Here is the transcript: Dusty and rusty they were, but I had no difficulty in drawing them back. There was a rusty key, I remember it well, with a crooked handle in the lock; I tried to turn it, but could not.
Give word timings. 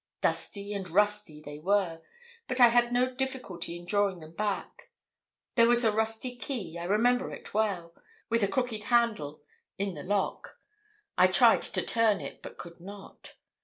Dusty 0.19 0.73
and 0.73 0.89
rusty 0.89 1.41
they 1.43 1.59
were, 1.59 2.01
but 2.47 2.59
I 2.59 2.69
had 2.69 2.91
no 2.91 3.13
difficulty 3.13 3.77
in 3.77 3.85
drawing 3.85 4.19
them 4.19 4.33
back. 4.33 4.89
There 5.53 5.67
was 5.67 5.83
a 5.85 5.91
rusty 5.91 6.35
key, 6.35 6.75
I 6.79 6.85
remember 6.85 7.31
it 7.31 7.53
well, 7.53 7.93
with 8.27 8.41
a 8.41 8.47
crooked 8.47 8.85
handle 8.85 9.43
in 9.77 9.93
the 9.93 10.01
lock; 10.01 10.57
I 11.19 11.27
tried 11.27 11.61
to 11.61 11.83
turn 11.83 12.19
it, 12.19 12.41
but 12.41 12.57
could 12.57 12.79
not. 12.79 13.35